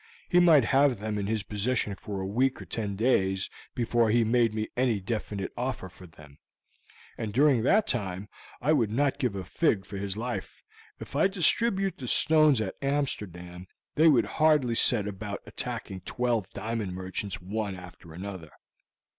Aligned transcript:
He 0.29 0.39
might 0.39 0.63
have 0.63 0.97
them 0.97 1.19
in 1.19 1.27
his 1.27 1.43
possession 1.43 1.93
for 1.95 2.19
a 2.21 2.25
week 2.25 2.59
or 2.59 2.65
ten 2.65 2.95
days 2.95 3.51
before 3.75 4.09
he 4.09 4.23
made 4.23 4.51
me 4.51 4.67
any 4.75 4.99
definite 4.99 5.53
offer 5.55 5.89
for 5.89 6.07
them, 6.07 6.39
and 7.19 7.31
during 7.31 7.61
that 7.61 7.85
time 7.85 8.27
I 8.61 8.73
would 8.73 8.89
not 8.91 9.19
give 9.19 9.35
a 9.35 9.43
fig 9.45 9.85
for 9.85 9.97
his 9.97 10.17
life. 10.17 10.63
If 10.99 11.15
I 11.15 11.27
distribute 11.27 11.99
the 11.99 12.07
stones 12.07 12.59
at 12.61 12.77
Amsterdam 12.81 13.67
they 13.93 14.07
would 14.07 14.25
hardly 14.25 14.73
set 14.73 15.07
about 15.07 15.43
attacking 15.45 16.01
twelve 16.01 16.49
diamond 16.49 16.93
merchants 16.93 17.39
one 17.39 17.75
after 17.75 18.11
another. 18.11 18.49